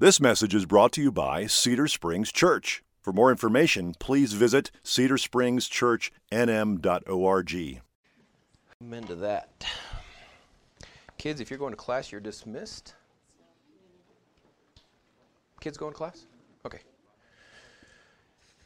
[0.00, 2.84] This message is brought to you by Cedar Springs Church.
[3.00, 7.80] For more information, please visit cedarspringschurchnm.org.
[8.80, 9.66] Amen to that.
[11.18, 12.94] Kids, if you're going to class, you're dismissed.
[15.60, 16.26] Kids going to class?
[16.64, 16.78] Okay.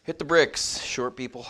[0.03, 1.47] Hit the bricks, short people.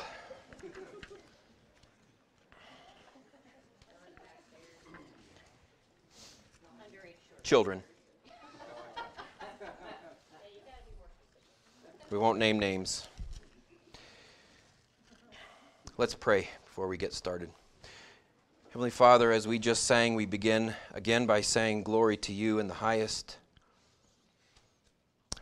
[7.42, 7.82] Children.
[12.12, 13.08] We won't name names.
[15.96, 17.48] Let's pray before we get started.
[18.68, 22.68] Heavenly Father, as we just sang, we begin again by saying, Glory to you in
[22.68, 23.38] the highest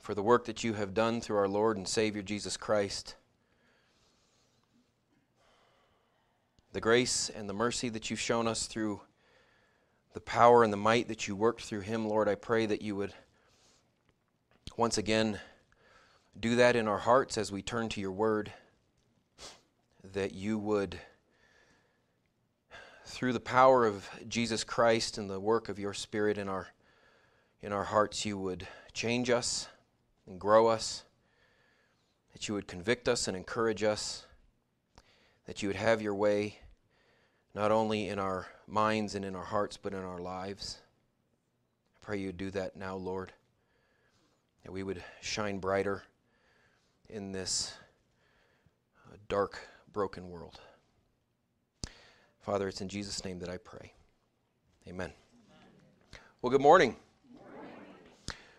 [0.01, 3.17] for the work that you have done through our Lord and Savior Jesus Christ.
[6.73, 9.01] The grace and the mercy that you've shown us through
[10.13, 12.95] the power and the might that you worked through him, Lord, I pray that you
[12.95, 13.13] would
[14.77, 15.41] once again
[16.39, 18.53] do that in our hearts as we turn to your word,
[20.13, 20.99] that you would,
[23.05, 26.69] through the power of Jesus Christ and the work of your Spirit in our,
[27.63, 29.69] in our hearts, you would change us
[30.27, 31.05] and grow us,
[32.33, 34.27] that you would convict us and encourage us,
[35.47, 36.59] that you would have your way
[37.55, 40.79] not only in our minds and in our hearts, but in our lives.
[41.97, 43.33] I pray you do that now, Lord,
[44.65, 46.05] that we would shine brighter
[47.13, 47.75] in this
[49.07, 49.59] uh, dark,
[49.93, 50.61] broken world.
[52.41, 53.93] Father, it's in Jesus' name that I pray.
[54.89, 55.13] Amen.
[56.41, 56.95] Well, good morning.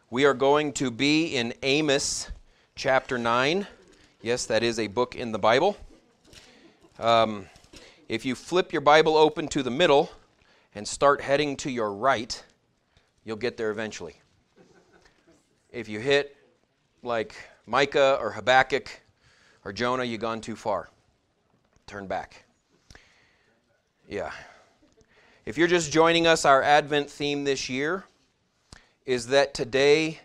[0.10, 2.30] We are going to be in Amos
[2.76, 3.66] chapter 9.
[4.22, 5.78] Yes, that is a book in the Bible.
[7.00, 7.48] Um,
[8.10, 10.12] if you flip your Bible open to the middle
[10.76, 12.44] and start heading to your right,
[13.24, 14.16] you'll get there eventually.
[15.72, 16.36] If you hit
[17.02, 17.34] like
[17.66, 19.02] Micah or Habakkuk
[19.64, 20.90] or Jonah, you've gone too far.
[21.88, 22.46] Turn back.
[24.08, 24.32] Yeah.
[25.46, 28.06] If you're just joining us, our Advent theme this year
[29.06, 30.20] is that today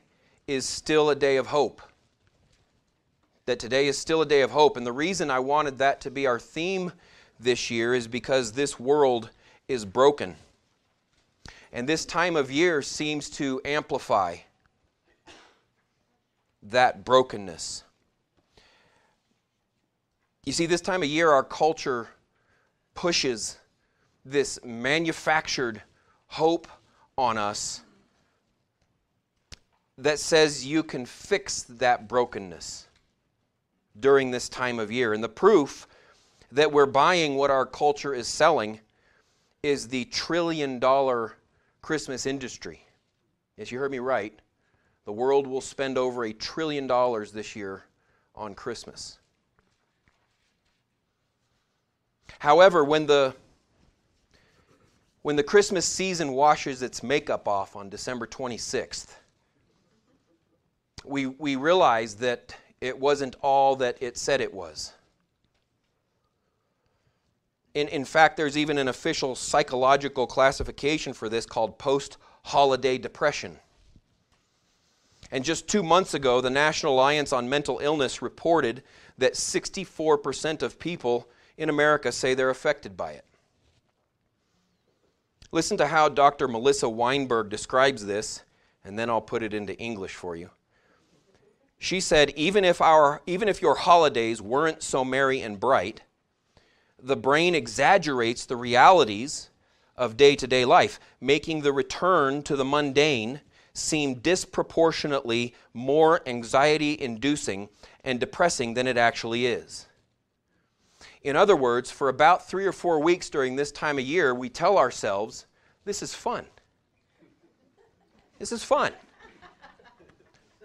[0.47, 1.83] is still a day of hope.
[3.47, 4.77] That today is still a day of hope.
[4.77, 6.93] And the reason I wanted that to be our theme
[7.39, 9.31] this year is because this world
[9.69, 10.37] is broken.
[11.73, 14.37] And this time of year seems to amplify
[16.71, 17.85] that brokenness.
[20.45, 22.09] You see, this time of year, our culture
[22.95, 23.59] pushes
[24.25, 25.83] this manufactured
[26.27, 26.69] hope
[27.19, 27.83] on us
[29.99, 32.87] that says you can fix that brokenness
[33.99, 35.15] during this time of year.
[35.15, 35.87] And the proof
[36.53, 38.81] that we're buying what our culture is selling
[39.63, 41.35] is the trillion dollar
[41.83, 42.81] Christmas industry.
[43.57, 44.39] Yes, you heard me right.
[45.07, 47.85] The world will spend over a trillion dollars this year
[48.35, 49.19] on Christmas.
[52.39, 53.35] However, when the
[55.23, 59.09] when the Christmas season washes its makeup off on December 26th,
[61.05, 64.93] we, we realize that it wasn't all that it said it was.
[67.75, 73.59] In, in fact, there's even an official psychological classification for this called post holiday depression.
[75.31, 78.83] And just two months ago, the National Alliance on Mental Illness reported
[79.19, 83.25] that 64% of people in America say they're affected by it.
[85.53, 86.49] Listen to how Dr.
[86.49, 88.43] Melissa Weinberg describes this,
[88.85, 90.51] and then I'll put it into English for you.
[91.79, 96.03] She said, even if, our, even if your holidays weren't so merry and bright,
[97.03, 99.51] the brain exaggerates the realities
[99.97, 103.41] of day to day life, making the return to the mundane
[103.77, 107.69] seem disproportionately more anxiety inducing
[108.05, 109.87] and depressing than it actually is.
[111.23, 114.49] In other words, for about three or four weeks during this time of year, we
[114.49, 115.47] tell ourselves,
[115.85, 116.47] this is fun.
[118.39, 118.93] This is fun.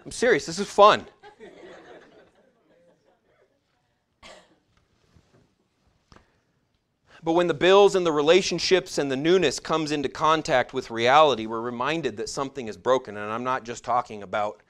[0.04, 1.06] I'm serious, this is fun.
[7.24, 11.46] But when the bills and the relationships and the newness comes into contact with reality,
[11.46, 13.16] we're reminded that something is broken.
[13.16, 14.62] And I'm not just talking about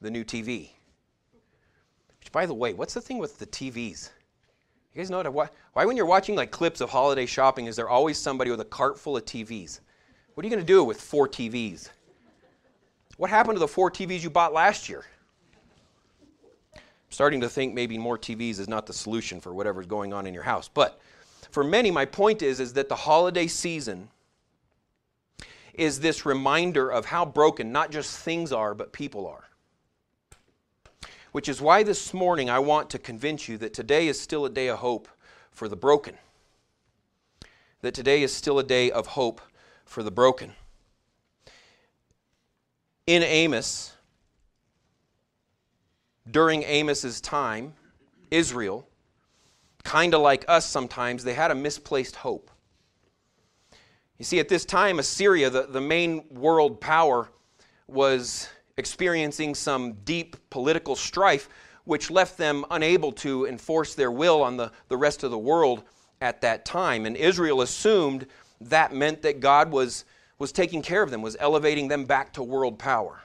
[0.00, 0.70] the new TV.
[2.20, 4.10] Which, by the way, what's the thing with the TVs?
[4.94, 7.88] You guys know why, why when you're watching like clips of holiday shopping, is there
[7.88, 9.80] always somebody with a cart full of TVs?
[10.34, 11.90] What are you going to do with four TVs?
[13.16, 15.04] What happened to the four TVs you bought last year?
[16.74, 16.80] I'm
[17.10, 20.34] starting to think maybe more TVs is not the solution for whatever's going on in
[20.34, 20.68] your house.
[20.68, 21.00] But
[21.50, 24.08] for many, my point is, is that the holiday season
[25.74, 29.44] is this reminder of how broken not just things are, but people are.
[31.32, 34.50] Which is why this morning I want to convince you that today is still a
[34.50, 35.08] day of hope
[35.50, 36.16] for the broken.
[37.82, 39.40] That today is still a day of hope
[39.84, 40.52] for the broken.
[43.06, 43.92] In Amos,
[46.28, 47.74] during Amos's time,
[48.30, 48.88] Israel,
[49.86, 52.50] kind of like us sometimes, they had a misplaced hope.
[54.18, 57.30] You see, at this time, Assyria, the, the main world power,
[57.86, 61.48] was experiencing some deep political strife,
[61.84, 65.84] which left them unable to enforce their will on the, the rest of the world
[66.20, 67.06] at that time.
[67.06, 68.26] And Israel assumed
[68.62, 70.04] that meant that God was,
[70.40, 73.20] was taking care of them, was elevating them back to world power.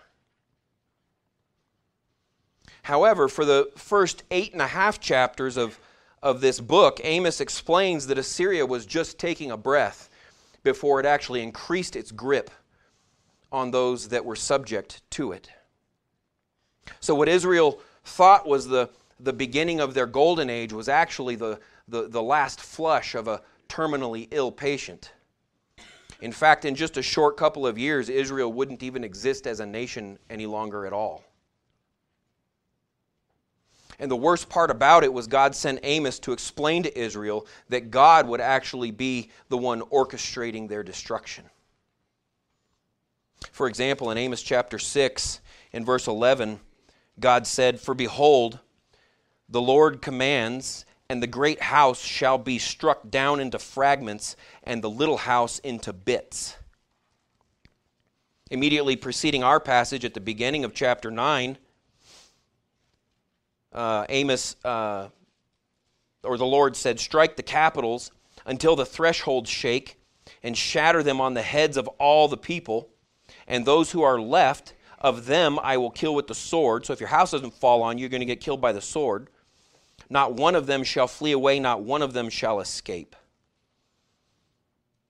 [2.83, 5.79] However, for the first eight and a half chapters of,
[6.23, 10.09] of this book, Amos explains that Assyria was just taking a breath
[10.63, 12.51] before it actually increased its grip
[13.51, 15.49] on those that were subject to it.
[16.99, 18.89] So, what Israel thought was the,
[19.19, 23.41] the beginning of their golden age was actually the, the, the last flush of a
[23.67, 25.11] terminally ill patient.
[26.21, 29.65] In fact, in just a short couple of years, Israel wouldn't even exist as a
[29.65, 31.23] nation any longer at all.
[34.01, 37.91] And the worst part about it was God sent Amos to explain to Israel that
[37.91, 41.45] God would actually be the one orchestrating their destruction.
[43.51, 45.39] For example, in Amos chapter 6,
[45.71, 46.59] in verse 11,
[47.19, 48.57] God said, For behold,
[49.47, 54.89] the Lord commands, and the great house shall be struck down into fragments, and the
[54.89, 56.57] little house into bits.
[58.49, 61.59] Immediately preceding our passage at the beginning of chapter 9,
[63.73, 65.09] uh, Amos, uh,
[66.23, 68.11] or the Lord said, Strike the capitals
[68.45, 69.97] until the thresholds shake,
[70.43, 72.89] and shatter them on the heads of all the people,
[73.47, 76.85] and those who are left of them I will kill with the sword.
[76.85, 78.81] So if your house doesn't fall on you, you're going to get killed by the
[78.81, 79.27] sword.
[80.09, 83.15] Not one of them shall flee away, not one of them shall escape.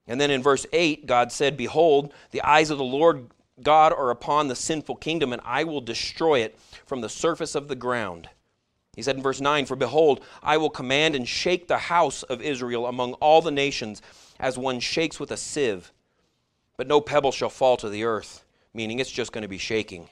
[0.07, 3.29] And then in verse 8, God said, Behold, the eyes of the Lord
[3.61, 7.67] God are upon the sinful kingdom, and I will destroy it from the surface of
[7.67, 8.29] the ground.
[8.95, 12.41] He said in verse 9, For behold, I will command and shake the house of
[12.41, 14.01] Israel among all the nations,
[14.39, 15.91] as one shakes with a sieve.
[16.77, 18.43] But no pebble shall fall to the earth,
[18.73, 20.09] meaning it's just going to be shaking.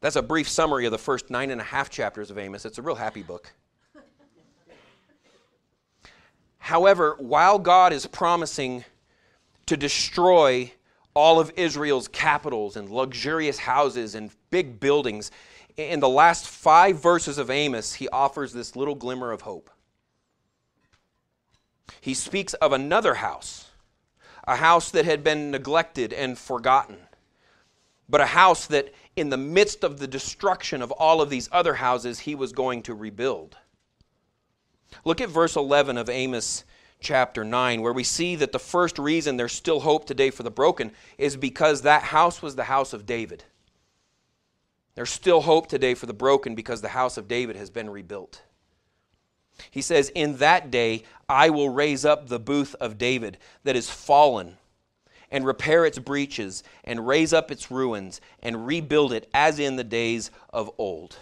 [0.00, 2.66] That's a brief summary of the first nine and a half chapters of Amos.
[2.66, 3.50] It's a real happy book.
[6.58, 8.84] However, while God is promising
[9.64, 10.70] to destroy
[11.14, 15.30] all of Israel's capitals and luxurious houses and big buildings,
[15.76, 19.70] in the last five verses of Amos, he offers this little glimmer of hope.
[22.00, 23.70] He speaks of another house,
[24.46, 26.98] a house that had been neglected and forgotten,
[28.08, 31.74] but a house that, in the midst of the destruction of all of these other
[31.74, 33.56] houses, he was going to rebuild.
[35.04, 36.64] Look at verse 11 of Amos
[37.00, 40.50] chapter 9, where we see that the first reason there's still hope today for the
[40.50, 43.44] broken is because that house was the house of David.
[44.94, 48.42] There's still hope today for the broken because the house of David has been rebuilt.
[49.70, 53.90] He says, In that day I will raise up the booth of David that is
[53.90, 54.56] fallen,
[55.30, 59.84] and repair its breaches, and raise up its ruins, and rebuild it as in the
[59.84, 61.16] days of old.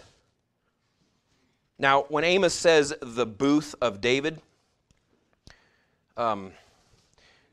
[1.79, 4.39] Now, when Amos says the booth of David,
[6.15, 6.51] um,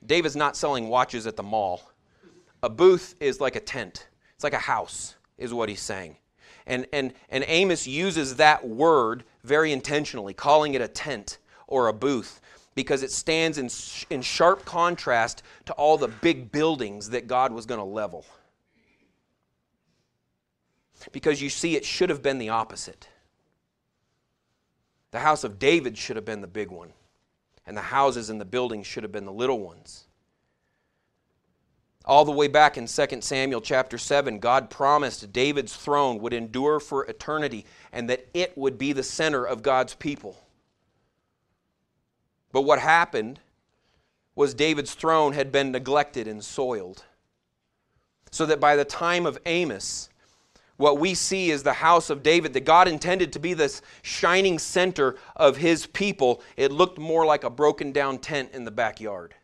[0.05, 1.91] David's not selling watches at the mall.
[2.63, 6.17] A booth is like a tent, it's like a house is what he's saying.
[6.67, 11.93] And, and, and Amos uses that word very intentionally, calling it a tent or a
[11.93, 12.41] booth,
[12.75, 13.69] because it stands in,
[14.15, 18.25] in sharp contrast to all the big buildings that God was going to level.
[21.13, 23.09] Because you see, it should have been the opposite.
[25.11, 26.93] The house of David should have been the big one,
[27.67, 30.07] and the houses and the buildings should have been the little ones.
[32.11, 36.81] All the way back in 2 Samuel chapter 7, God promised David's throne would endure
[36.81, 40.37] for eternity and that it would be the center of God's people.
[42.51, 43.39] But what happened
[44.35, 47.05] was David's throne had been neglected and soiled.
[48.33, 50.09] So that by the time of Amos,
[50.79, 54.59] what we see is the house of David that God intended to be this shining
[54.59, 56.43] center of his people.
[56.57, 59.37] It looked more like a broken down tent in the backyard.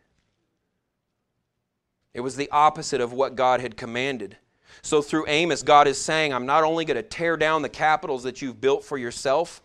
[2.17, 4.37] It was the opposite of what God had commanded.
[4.81, 8.23] So through Amos, God is saying, I'm not only going to tear down the capitals
[8.23, 9.61] that you've built for yourself,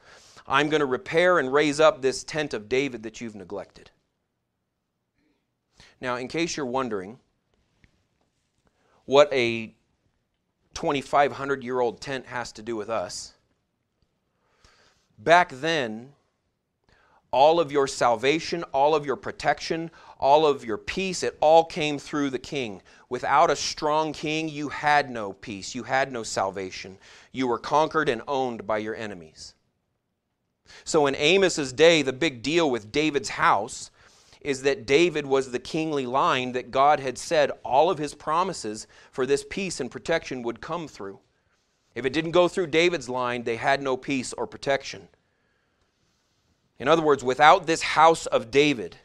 [0.46, 3.90] I'm going to repair and raise up this tent of David that you've neglected.
[5.98, 7.20] Now, in case you're wondering
[9.06, 9.74] what a
[10.74, 13.32] 2,500 year old tent has to do with us.
[15.18, 16.12] Back then,
[17.32, 21.98] all of your salvation, all of your protection, all of your peace, it all came
[21.98, 22.82] through the king.
[23.08, 26.98] Without a strong king, you had no peace, you had no salvation.
[27.32, 29.54] You were conquered and owned by your enemies.
[30.84, 33.90] So in Amos's day, the big deal with David's house
[34.40, 38.86] is that David was the kingly line that God had said all of his promises
[39.10, 41.20] for this peace and protection would come through.
[41.94, 45.08] If it didn't go through David's line, they had no peace or protection.
[46.82, 48.96] In other words, without this house of David,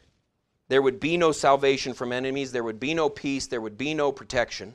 [0.66, 3.94] there would be no salvation from enemies, there would be no peace, there would be
[3.94, 4.74] no protection.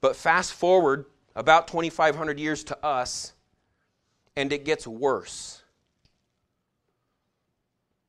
[0.00, 1.04] But fast forward
[1.36, 3.34] about 2,500 years to us,
[4.34, 5.62] and it gets worse.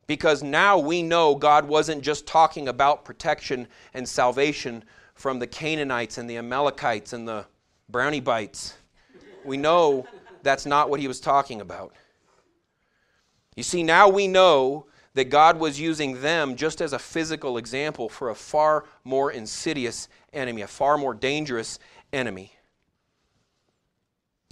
[0.07, 6.17] Because now we know God wasn't just talking about protection and salvation from the Canaanites
[6.17, 7.45] and the Amalekites and the
[7.89, 8.75] brownie bites.
[9.43, 10.07] We know
[10.41, 11.93] that's not what he was talking about.
[13.61, 18.09] You see, now we know that God was using them just as a physical example
[18.09, 21.77] for a far more insidious enemy, a far more dangerous
[22.11, 22.53] enemy.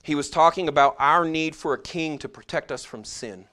[0.04, 3.46] He was talking about our need for a king to protect us from sin.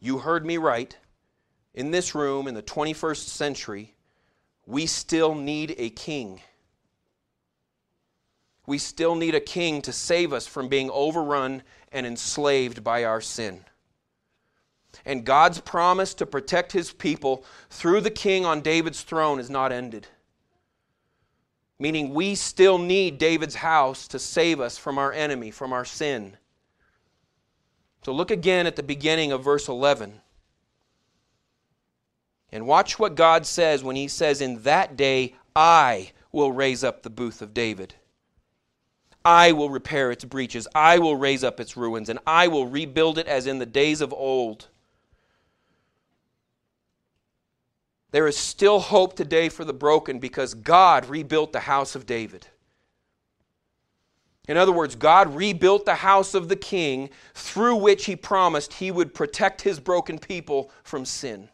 [0.00, 0.98] You heard me right.
[1.72, 3.94] In this room in the 21st century,
[4.66, 6.40] we still need a king.
[8.68, 13.22] We still need a king to save us from being overrun and enslaved by our
[13.22, 13.64] sin.
[15.06, 19.72] And God's promise to protect his people through the king on David's throne is not
[19.72, 20.06] ended.
[21.78, 26.36] Meaning, we still need David's house to save us from our enemy, from our sin.
[28.04, 30.20] So, look again at the beginning of verse 11.
[32.52, 37.02] And watch what God says when he says, In that day I will raise up
[37.02, 37.94] the booth of David.
[39.24, 40.66] I will repair its breaches.
[40.74, 44.00] I will raise up its ruins, and I will rebuild it as in the days
[44.00, 44.68] of old.
[48.10, 52.46] There is still hope today for the broken because God rebuilt the house of David.
[54.48, 58.90] In other words, God rebuilt the house of the king through which he promised he
[58.90, 61.50] would protect his broken people from sin.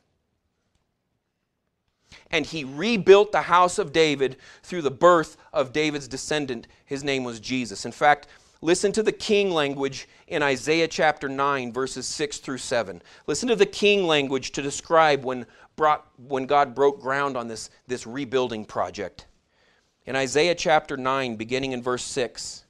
[2.31, 6.67] And he rebuilt the house of David through the birth of David's descendant.
[6.85, 7.85] His name was Jesus.
[7.85, 8.27] In fact,
[8.61, 13.03] listen to the king language in Isaiah chapter 9, verses 6 through 7.
[13.27, 17.71] Listen to the king language to describe when, brought, when God broke ground on this,
[17.87, 19.27] this rebuilding project.
[20.07, 22.65] In Isaiah chapter 9, beginning in verse 6,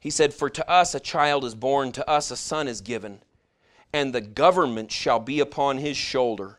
[0.00, 3.20] he said, For to us a child is born, to us a son is given,
[3.92, 6.58] and the government shall be upon his shoulder.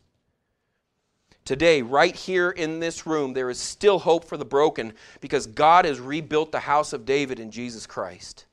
[1.43, 5.85] Today, right here in this room, there is still hope for the broken because God
[5.85, 8.45] has rebuilt the house of David in Jesus Christ.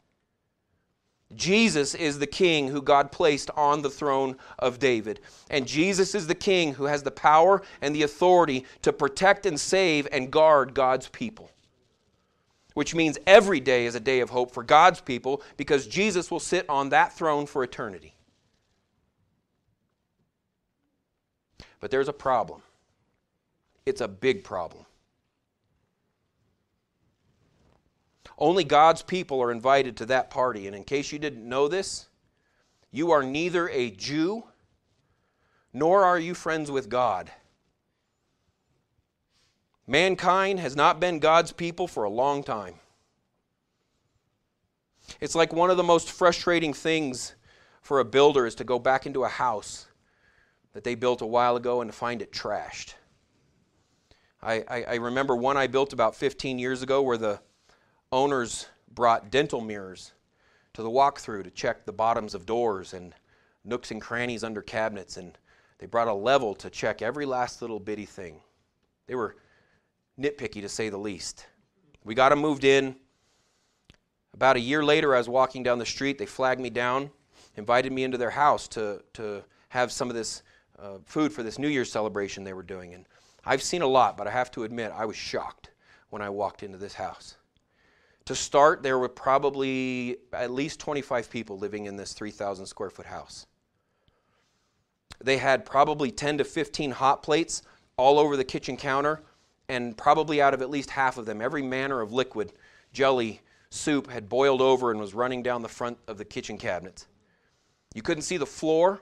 [1.35, 5.21] Jesus is the king who God placed on the throne of David.
[5.50, 9.61] And Jesus is the king who has the power and the authority to protect and
[9.61, 11.50] save and guard God's people.
[12.73, 16.40] Which means every day is a day of hope for God's people because Jesus will
[16.40, 18.14] sit on that throne for eternity.
[21.80, 22.62] But there's a problem.
[23.88, 24.85] It's a big problem.
[28.37, 30.66] Only God's people are invited to that party.
[30.66, 32.09] And in case you didn't know this,
[32.92, 34.45] you are neither a Jew
[35.73, 37.30] nor are you friends with God.
[39.87, 42.75] Mankind has not been God's people for a long time.
[45.21, 47.35] It's like one of the most frustrating things
[47.80, 49.87] for a builder is to go back into a house
[50.75, 52.95] that they built a while ago and to find it trashed.
[54.42, 57.40] I, I, I remember one I built about 15 years ago where the
[58.12, 60.12] owners brought dental mirrors
[60.75, 63.14] to the walkthrough to check the bottoms of doors and
[63.64, 65.37] nooks and crannies under cabinets, and
[65.78, 68.40] they brought a level to check every last little bitty thing.
[69.07, 69.37] They were
[70.18, 71.47] nitpicky to say the least.
[72.04, 72.97] We got them moved in.
[74.35, 76.16] About a year later, I was walking down the street.
[76.16, 77.11] They flagged me down,
[77.57, 80.42] invited me into their house to, to have some of this
[80.78, 82.95] uh, food for this New Year's celebration they were doing.
[82.95, 83.04] And
[83.49, 85.71] I've seen a lot, but I have to admit, I was shocked
[86.11, 87.38] when I walked into this house.
[88.26, 93.07] To start, there were probably at least 25 people living in this 3,000 square foot
[93.07, 93.47] house.
[95.25, 97.62] They had probably 10 to 15 hot plates
[97.97, 99.23] all over the kitchen counter,
[99.71, 102.52] and probably out of at least half of them, every manner of liquid,
[102.93, 103.40] jelly,
[103.71, 107.07] soup had boiled over and was running down the front of the kitchen cabinets.
[107.95, 109.00] You couldn't see the floor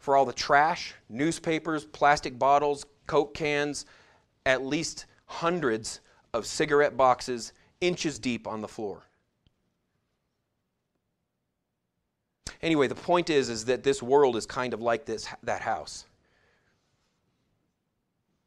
[0.00, 3.86] for all the trash, newspapers, plastic bottles, Coke cans,
[4.46, 5.98] at least hundreds
[6.32, 9.02] of cigarette boxes inches deep on the floor.
[12.62, 16.04] Anyway, the point is, is that this world is kind of like this, that house.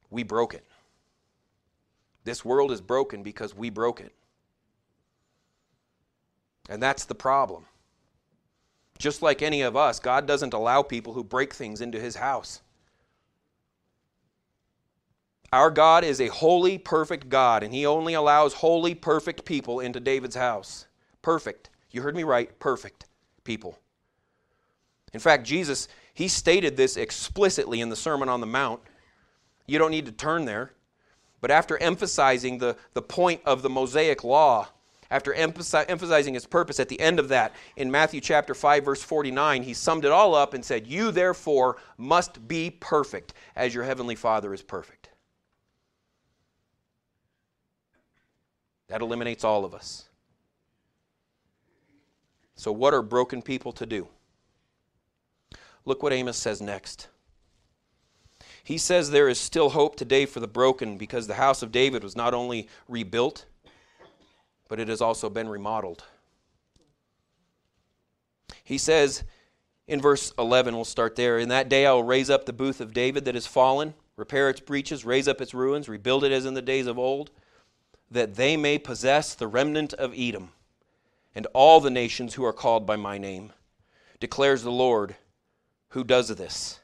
[0.09, 0.63] We broke it.
[2.23, 4.13] This world is broken because we broke it.
[6.69, 7.65] And that's the problem.
[8.97, 12.61] Just like any of us, God doesn't allow people who break things into his house.
[15.53, 19.99] Our God is a holy, perfect God, and he only allows holy, perfect people into
[19.99, 20.87] David's house.
[21.21, 21.69] Perfect.
[21.91, 23.05] You heard me right, perfect
[23.43, 23.77] people.
[25.13, 28.81] In fact, Jesus, he stated this explicitly in the Sermon on the Mount.
[29.67, 30.71] You don't need to turn there.
[31.39, 34.69] But after emphasizing the, the point of the Mosaic law,
[35.11, 39.61] after emphasizing his purpose at the end of that, in Matthew chapter 5, verse 49,
[39.61, 44.15] he summed it all up and said, You therefore must be perfect as your heavenly
[44.15, 45.09] Father is perfect.
[48.93, 50.05] That eliminates all of us.
[52.53, 54.07] So, what are broken people to do?
[55.83, 57.07] Look what Amos says next.
[58.63, 62.03] He says there is still hope today for the broken because the house of David
[62.03, 63.45] was not only rebuilt,
[64.69, 66.03] but it has also been remodeled.
[68.63, 69.23] He says
[69.87, 72.79] in verse 11, we'll start there In that day I will raise up the booth
[72.79, 76.45] of David that is fallen, repair its breaches, raise up its ruins, rebuild it as
[76.45, 77.31] in the days of old,
[78.13, 80.51] that they may possess the remnant of Edom
[81.35, 83.51] and all the nations who are called by my name,
[84.19, 85.15] declares the Lord
[85.89, 86.79] who does this.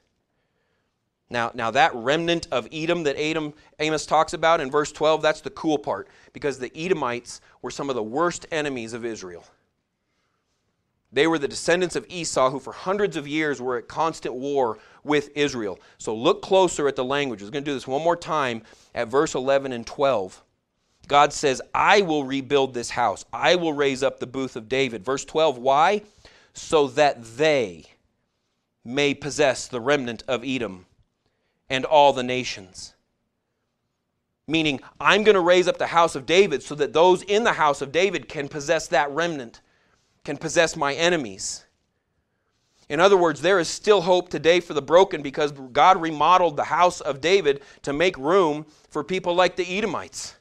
[1.30, 5.42] Now, now that remnant of Edom that Adam, Amos talks about in verse 12, that's
[5.42, 9.46] the cool part because the Edomites were some of the worst enemies of Israel.
[11.12, 14.80] They were the descendants of Esau who for hundreds of years were at constant war
[15.04, 15.80] with Israel.
[16.00, 17.42] So look closer at the language.
[17.42, 18.64] We're going to do this one more time
[18.94, 20.44] at verse 11 and 12.
[21.10, 23.26] God says, I will rebuild this house.
[23.34, 25.04] I will raise up the booth of David.
[25.04, 26.04] Verse 12, why?
[26.54, 27.86] So that they
[28.86, 30.86] may possess the remnant of Edom
[31.68, 32.94] and all the nations.
[34.48, 37.54] Meaning, I'm going to raise up the house of David so that those in the
[37.54, 39.62] house of David can possess that remnant,
[40.24, 41.66] can possess my enemies.
[42.88, 46.66] In other words, there is still hope today for the broken because God remodeled the
[46.66, 50.36] house of David to make room for people like the Edomites.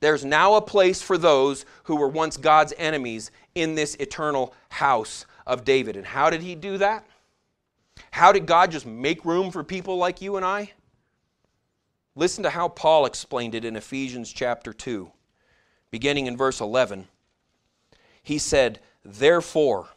[0.00, 5.26] There's now a place for those who were once God's enemies in this eternal house
[5.46, 5.96] of David.
[5.96, 7.06] And how did he do that?
[8.10, 10.72] How did God just make room for people like you and I?
[12.16, 15.10] Listen to how Paul explained it in Ephesians chapter 2,
[15.90, 17.06] beginning in verse 11.
[18.22, 19.88] He said, Therefore,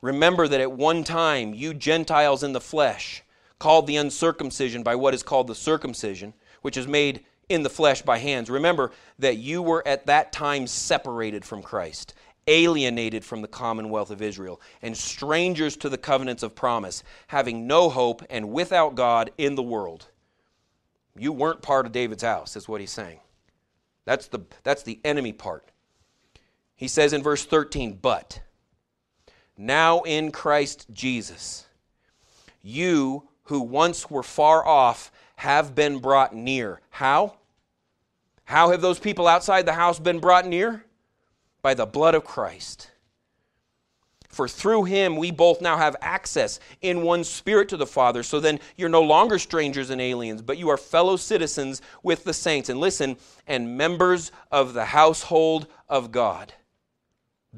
[0.00, 3.22] remember that at one time you Gentiles in the flesh,
[3.58, 8.02] called the uncircumcision by what is called the circumcision, which is made in the flesh
[8.02, 8.50] by hands.
[8.50, 12.14] Remember that you were at that time separated from Christ
[12.46, 17.88] alienated from the commonwealth of Israel, and strangers to the covenants of promise, having no
[17.88, 20.08] hope and without God in the world.
[21.16, 23.20] You weren't part of David's house, is what he's saying.
[24.04, 25.68] That's the, that's the enemy part.
[26.74, 28.40] He says in verse 13, But
[29.56, 31.66] now in Christ Jesus,
[32.62, 36.80] you who once were far off have been brought near.
[36.90, 37.34] How?
[38.44, 40.84] How have those people outside the house been brought near?
[41.62, 42.90] by the blood of Christ.
[44.28, 48.22] For through him we both now have access in one spirit to the Father.
[48.22, 52.34] So then you're no longer strangers and aliens, but you are fellow citizens with the
[52.34, 52.68] saints.
[52.68, 56.52] And listen, and members of the household of God,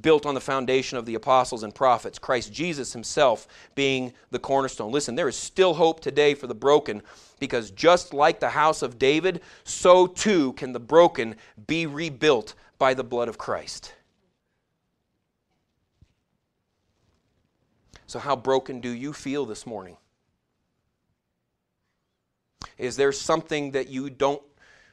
[0.00, 4.90] built on the foundation of the apostles and prophets, Christ Jesus himself being the cornerstone.
[4.90, 7.02] Listen, there is still hope today for the broken
[7.38, 12.94] because just like the house of David, so too can the broken be rebuilt by
[12.94, 13.94] the blood of Christ.
[18.06, 19.96] So, how broken do you feel this morning?
[22.78, 24.42] Is there something that you don't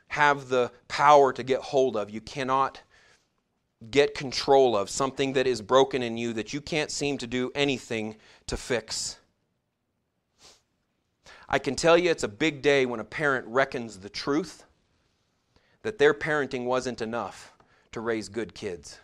[0.07, 2.09] have the power to get hold of?
[2.09, 2.81] You cannot
[3.89, 7.51] get control of, something that is broken in you that you can't seem to do
[7.55, 8.15] anything
[8.47, 9.17] to fix.
[11.49, 14.65] I can tell you it's a big day when a parent reckons the truth
[15.81, 17.53] that their parenting wasn't enough
[17.91, 18.99] to raise good kids.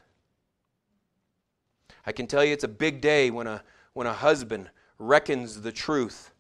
[2.06, 3.64] I can tell you it's a big day when a,
[3.94, 6.32] when a husband reckons the truth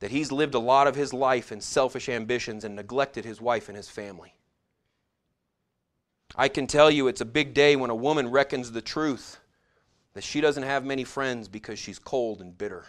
[0.00, 3.68] that he's lived a lot of his life in selfish ambitions and neglected his wife
[3.68, 4.34] and his family.
[6.34, 9.38] I can tell you it's a big day when a woman reckons the truth
[10.14, 12.86] that she doesn't have many friends because she's cold and bitter.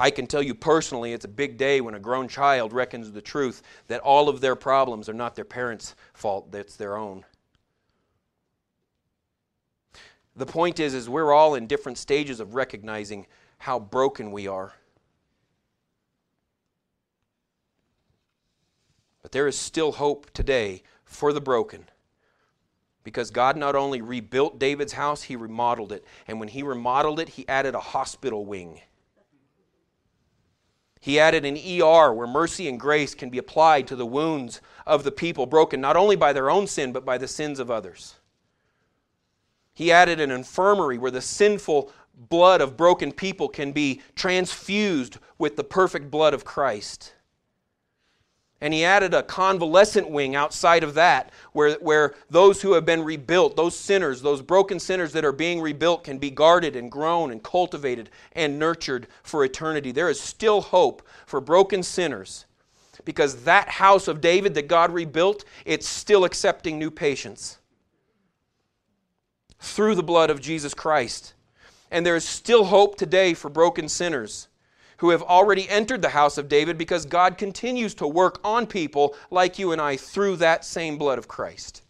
[0.00, 3.22] I can tell you personally, it's a big day when a grown child reckons the
[3.22, 7.24] truth that all of their problems are not their parents' fault, that's their own.
[10.34, 13.26] The point is, is we're all in different stages of recognizing
[13.58, 14.72] how broken we are.
[19.32, 21.86] But there is still hope today for the broken.
[23.02, 26.04] Because God not only rebuilt David's house, he remodeled it.
[26.28, 28.82] And when he remodeled it, he added a hospital wing.
[31.00, 35.02] He added an ER where mercy and grace can be applied to the wounds of
[35.02, 38.16] the people broken not only by their own sin, but by the sins of others.
[39.72, 45.56] He added an infirmary where the sinful blood of broken people can be transfused with
[45.56, 47.14] the perfect blood of Christ.
[48.62, 53.02] And he added a convalescent wing outside of that, where, where those who have been
[53.02, 57.32] rebuilt, those sinners, those broken sinners that are being rebuilt, can be guarded and grown
[57.32, 59.90] and cultivated and nurtured for eternity.
[59.90, 62.46] There is still hope for broken sinners
[63.04, 67.58] because that house of David that God rebuilt, it's still accepting new patients
[69.58, 71.34] through the blood of Jesus Christ.
[71.90, 74.46] And there is still hope today for broken sinners
[75.02, 79.16] who have already entered the house of David because God continues to work on people
[79.32, 81.82] like you and I through that same blood of Christ.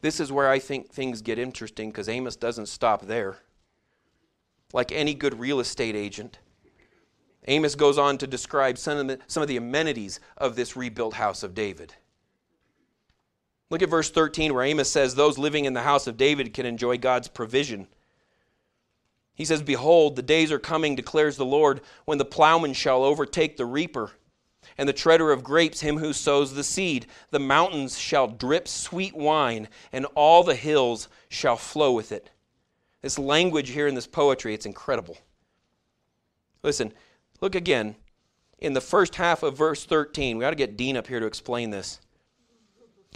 [0.00, 3.38] This is where I think things get interesting because Amos doesn't stop there.
[4.72, 6.40] Like any good real estate agent,
[7.46, 11.14] Amos goes on to describe some of the, some of the amenities of this rebuilt
[11.14, 11.94] house of David.
[13.70, 16.66] Look at verse 13 where Amos says, Those living in the house of David can
[16.66, 17.86] enjoy God's provision.
[19.34, 23.56] He says, Behold, the days are coming, declares the Lord, when the plowman shall overtake
[23.56, 24.12] the reaper,
[24.76, 27.06] and the treader of grapes him who sows the seed.
[27.30, 32.30] The mountains shall drip sweet wine, and all the hills shall flow with it.
[33.02, 35.16] This language here in this poetry, it's incredible.
[36.62, 36.92] Listen,
[37.40, 37.94] look again.
[38.58, 41.26] In the first half of verse 13, we got to get Dean up here to
[41.26, 42.00] explain this.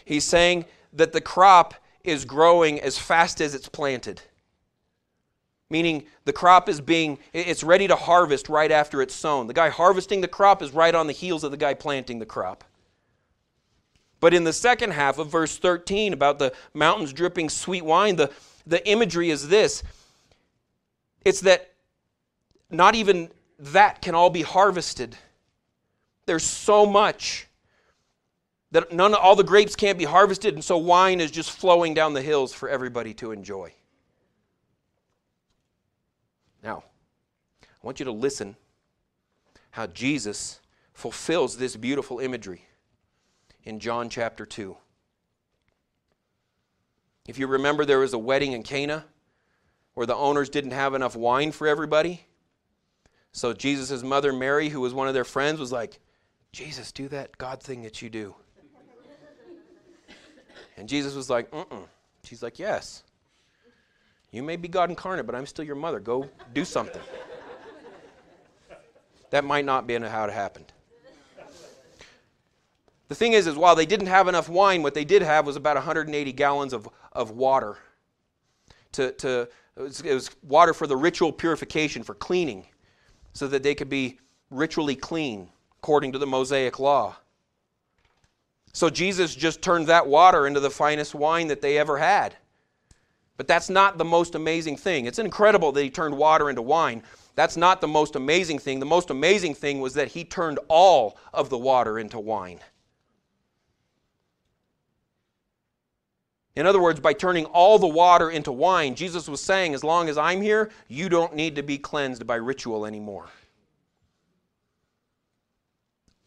[0.05, 1.75] He's saying that the crop
[2.05, 4.23] is growing as fast as it's planted.
[5.71, 9.47] Meaning the crop is being, it's ready to harvest right after it's sown.
[9.47, 12.27] The guy harvesting the crop is right on the heels of the guy planting the
[12.27, 12.65] crop.
[14.21, 18.31] But in the second half of verse 13, about the mountains dripping sweet wine, the,
[18.67, 19.83] the imagery is this
[21.25, 21.73] it's that
[22.71, 25.17] not even that can all be harvested.
[26.27, 27.47] There's so much
[28.73, 31.95] that none of all the grapes can't be harvested and so wine is just flowing
[31.95, 33.73] down the hills for everybody to enjoy.
[36.63, 36.83] Now
[37.63, 38.57] i want you to listen
[39.73, 40.61] how jesus
[40.93, 42.65] fulfills this beautiful imagery
[43.65, 44.77] in john chapter 2
[47.27, 49.05] if you remember there was a wedding in cana
[49.95, 52.25] where the owners didn't have enough wine for everybody.
[53.33, 55.99] So jesus' mother mary who was one of their friends was like
[56.53, 58.37] jesus do that god thing that you do
[60.77, 61.87] and Jesus was like, mm.
[62.25, 63.03] She's like, yes.
[64.31, 66.01] You may be God incarnate, but I'm still your mother.
[66.01, 67.03] Go do something.
[69.31, 70.73] that might not be how it happened.
[73.09, 75.57] The thing is, is while they didn't have enough wine, what they did have was
[75.57, 77.77] about 180 gallons of, of water.
[78.93, 82.65] To, to, it was, it was water for the ritual purification, for cleaning,
[83.35, 84.19] so that they could be
[84.51, 87.17] ritually clean according to the Mosaic law.
[88.73, 92.37] So Jesus just turned that water into the finest wine that they ever had.
[93.37, 95.07] But that's not the most amazing thing.
[95.07, 97.03] It's incredible that he turned water into wine.
[97.35, 98.79] That's not the most amazing thing.
[98.79, 102.61] The most amazing thing was that he turned all of the water into wine.
[106.55, 110.11] In other words, by turning all the water into wine, Jesus was saying, as long
[110.11, 113.29] as I'm here, you don't need to be cleansed by ritual anymore.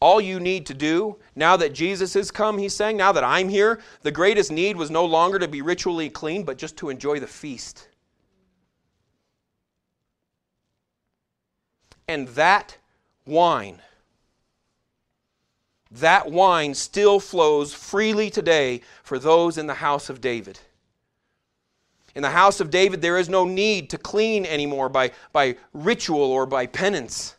[0.06, 3.48] All you need to do, now that Jesus has come, he's saying, now that I'm
[3.48, 7.18] here, the greatest need was no longer to be ritually clean, but just to enjoy
[7.18, 7.88] the feast.
[12.06, 12.76] And that
[13.26, 13.82] wine,
[15.90, 20.60] that wine still flows freely today for those in the house of David.
[22.14, 26.30] In the house of David, there is no need to clean anymore by, by ritual
[26.30, 27.35] or by penance.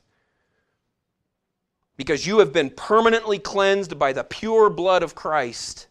[1.97, 5.87] Because you have been permanently cleansed by the pure blood of Christ.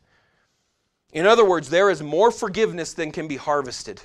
[1.12, 4.00] In other words, there is more forgiveness than can be harvested.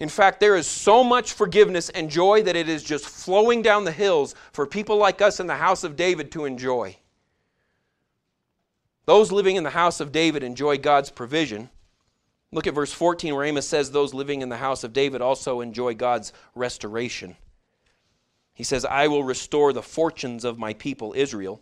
[0.00, 3.84] In fact, there is so much forgiveness and joy that it is just flowing down
[3.84, 6.96] the hills for people like us in the house of David to enjoy.
[9.06, 11.70] Those living in the house of David enjoy God's provision.
[12.50, 15.60] Look at verse 14 where Amos says, Those living in the house of David also
[15.60, 17.36] enjoy God's restoration.
[18.54, 21.60] He says, I will restore the fortunes of my people Israel,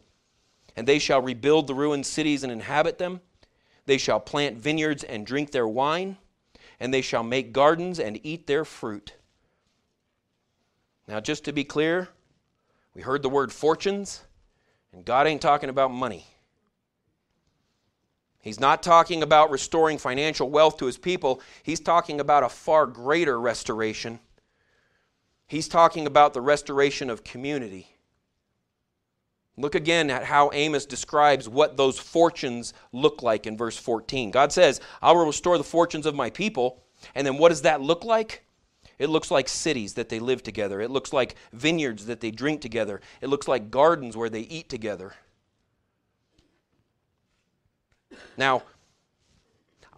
[0.76, 3.20] and they shall rebuild the ruined cities and inhabit them.
[3.86, 6.18] They shall plant vineyards and drink their wine,
[6.78, 9.14] and they shall make gardens and eat their fruit.
[11.08, 12.08] Now, just to be clear,
[12.94, 14.22] we heard the word fortunes,
[14.92, 16.26] and God ain't talking about money.
[18.42, 21.40] He's not talking about restoring financial wealth to his people.
[21.62, 24.18] He's talking about a far greater restoration.
[25.52, 27.86] He's talking about the restoration of community.
[29.58, 34.30] Look again at how Amos describes what those fortunes look like in verse 14.
[34.30, 36.82] God says, I will restore the fortunes of my people.
[37.14, 38.46] And then what does that look like?
[38.98, 40.80] It looks like cities that they live together.
[40.80, 43.02] It looks like vineyards that they drink together.
[43.20, 45.12] It looks like gardens where they eat together.
[48.38, 48.62] Now,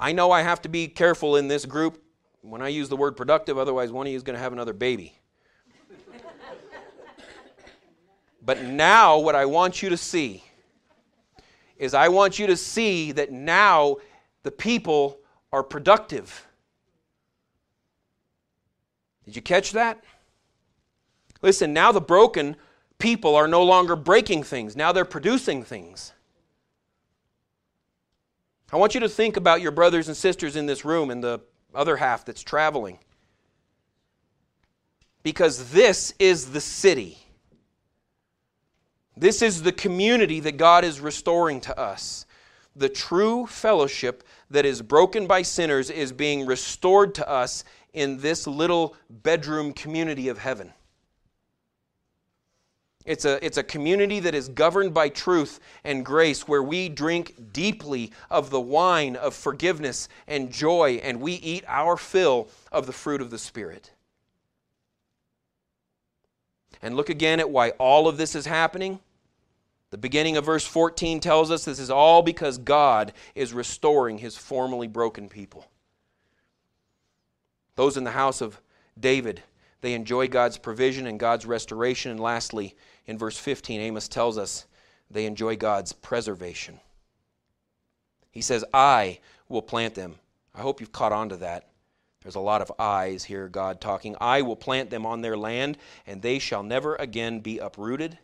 [0.01, 2.03] I know I have to be careful in this group
[2.41, 4.73] when I use the word productive, otherwise, one of you is going to have another
[4.73, 5.17] baby.
[8.45, 10.45] But now, what I want you to see
[11.79, 13.97] is I want you to see that now
[14.43, 15.19] the people
[15.53, 16.47] are productive.
[19.25, 20.03] Did you catch that?
[21.41, 22.57] Listen, now the broken
[22.99, 26.13] people are no longer breaking things, now they're producing things.
[28.73, 31.41] I want you to think about your brothers and sisters in this room and the
[31.75, 32.99] other half that's traveling.
[35.23, 37.24] Because this is the city.
[39.17, 42.27] This is the community that God is restoring to us.
[42.77, 48.47] The true fellowship that is broken by sinners is being restored to us in this
[48.47, 50.73] little bedroom community of heaven.
[53.05, 57.53] It's a, it's a community that is governed by truth and grace, where we drink
[57.53, 62.93] deeply of the wine of forgiveness and joy, and we eat our fill of the
[62.93, 63.91] fruit of the Spirit.
[66.85, 69.01] And look again at why all of this is happening.
[69.89, 74.37] The beginning of verse 14 tells us this is all because God is restoring his
[74.37, 75.67] formerly broken people.
[77.77, 78.61] Those in the house of
[79.01, 79.43] David,
[79.81, 82.11] they enjoy God's provision and God's restoration.
[82.11, 84.67] And lastly, in verse 15, Amos tells us
[85.11, 86.81] they enjoy God's preservation.
[88.31, 90.17] He says, I will plant them.
[90.55, 91.67] I hope you've caught on to that.
[92.25, 94.17] There's a lot of eyes here, God talking.
[94.21, 98.19] I will plant them on their land, and they shall never again be uprooted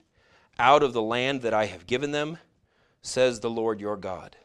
[0.58, 2.38] out of the land that I have given them,
[3.02, 4.36] says the Lord your God.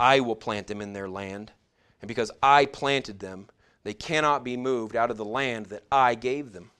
[0.00, 1.52] I will plant them in their land,
[2.00, 3.48] and because I planted them,
[3.84, 6.70] they cannot be moved out of the land that I gave them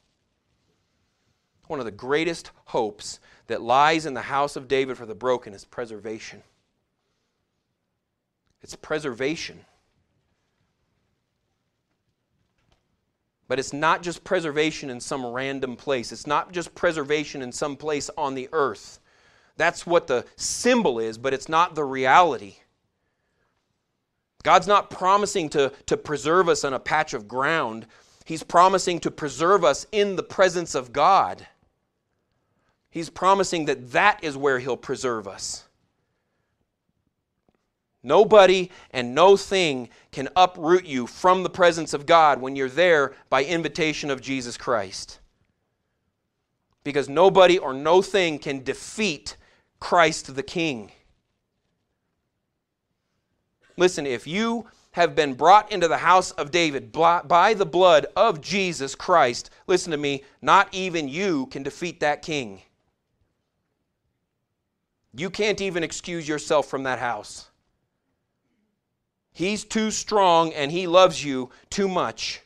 [1.72, 5.54] one of the greatest hopes that lies in the house of David for the broken
[5.54, 6.42] is preservation.
[8.60, 9.64] It's preservation.
[13.52, 16.10] But it's not just preservation in some random place.
[16.10, 18.98] It's not just preservation in some place on the earth.
[19.58, 22.54] That's what the symbol is, but it's not the reality.
[24.42, 27.84] God's not promising to, to preserve us on a patch of ground.
[28.24, 31.46] He's promising to preserve us in the presence of God.
[32.88, 35.64] He's promising that that is where He'll preserve us.
[38.02, 43.14] Nobody and no thing can uproot you from the presence of God when you're there
[43.30, 45.20] by invitation of Jesus Christ.
[46.84, 49.36] Because nobody or no thing can defeat
[49.78, 50.90] Christ the King.
[53.76, 58.40] Listen, if you have been brought into the house of David by the blood of
[58.40, 62.62] Jesus Christ, listen to me, not even you can defeat that king.
[65.14, 67.48] You can't even excuse yourself from that house.
[69.32, 72.42] He's too strong and he loves you too much.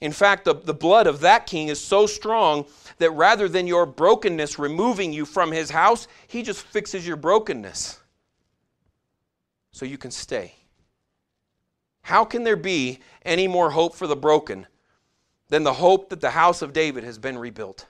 [0.00, 2.64] In fact, the, the blood of that king is so strong
[2.98, 8.00] that rather than your brokenness removing you from his house, he just fixes your brokenness
[9.72, 10.54] so you can stay.
[12.02, 14.66] How can there be any more hope for the broken
[15.48, 17.86] than the hope that the house of David has been rebuilt?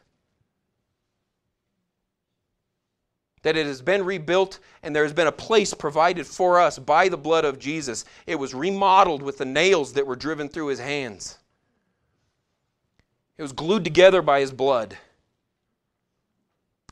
[3.43, 7.09] That it has been rebuilt and there has been a place provided for us by
[7.09, 8.05] the blood of Jesus.
[8.27, 11.39] It was remodeled with the nails that were driven through his hands,
[13.39, 14.99] it was glued together by his blood.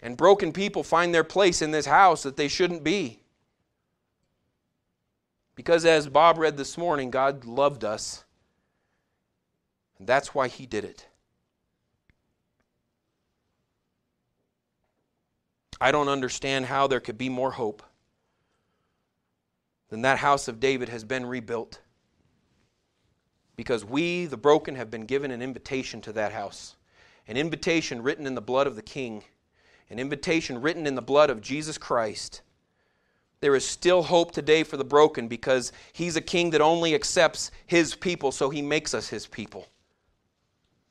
[0.01, 3.19] And broken people find their place in this house that they shouldn't be.
[5.57, 8.25] Because as Bob read this morning, God loved us.
[9.99, 11.08] And that's why he did it.
[15.81, 17.83] I don't understand how there could be more hope
[19.89, 21.81] than that house of David has been rebuilt.
[23.57, 26.77] Because we, the broken, have been given an invitation to that house.
[27.27, 29.25] An invitation written in the blood of the King.
[29.91, 32.43] An invitation written in the blood of Jesus Christ.
[33.41, 37.51] There is still hope today for the broken because He's a King that only accepts
[37.67, 39.67] His people, so He makes us His people.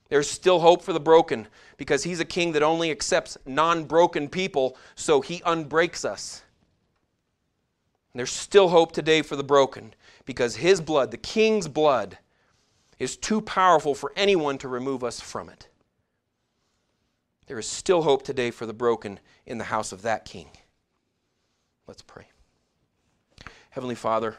[0.10, 4.30] There's still hope for the broken because he's a king that only accepts non broken
[4.30, 6.43] people, so he unbreaks us.
[8.13, 9.93] And there's still hope today for the broken
[10.26, 12.17] because his blood, the king's blood,
[13.00, 15.67] is too powerful for anyone to remove us from it.
[17.48, 20.50] There is still hope today for the broken in the house of that king.
[21.86, 22.28] Let's pray.
[23.70, 24.36] Heavenly Father,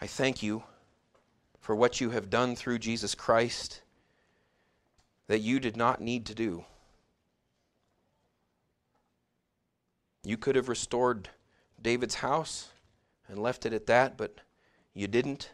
[0.00, 0.62] I thank you
[1.60, 3.81] for what you have done through Jesus Christ
[5.28, 6.64] that you did not need to do.
[10.24, 11.28] You could have restored
[11.80, 12.68] David's house
[13.28, 14.36] and left it at that, but
[14.94, 15.50] you didn't.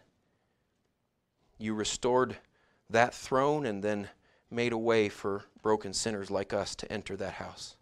[1.59, 2.37] You restored
[2.90, 4.09] that throne and then
[4.50, 7.76] made a way for broken sinners like us to enter that house.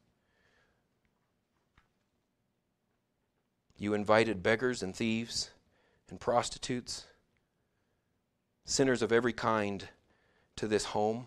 [3.78, 5.50] You invited beggars and thieves
[6.08, 7.04] and prostitutes,
[8.64, 9.88] sinners of every kind,
[10.56, 11.26] to this home.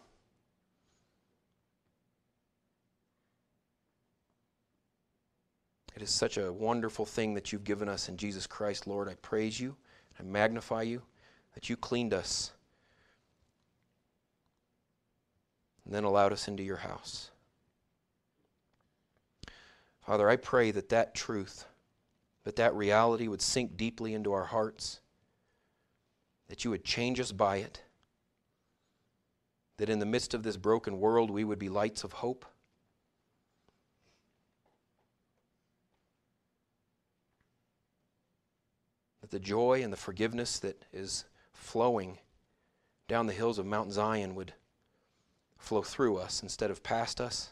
[5.99, 9.09] It is such a wonderful thing that you've given us in Jesus Christ, Lord.
[9.09, 9.75] I praise you.
[10.17, 11.01] I magnify you
[11.55, 12.53] that you cleaned us
[15.83, 17.31] and then allowed us into your house.
[19.99, 21.65] Father, I pray that that truth,
[22.45, 25.01] that that reality would sink deeply into our hearts,
[26.47, 27.83] that you would change us by it,
[29.75, 32.45] that in the midst of this broken world we would be lights of hope.
[39.29, 42.17] The joy and the forgiveness that is flowing
[43.07, 44.53] down the hills of Mount Zion would
[45.57, 47.49] flow through us instead of past us.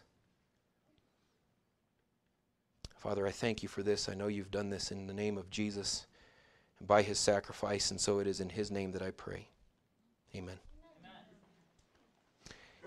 [2.96, 4.10] Father, I thank you for this.
[4.10, 6.08] I know you've done this in the name of Jesus
[6.80, 9.48] and by his sacrifice, and so it is in his name that I pray.
[10.36, 10.60] Amen.
[11.00, 11.12] Amen.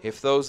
[0.03, 0.49] If those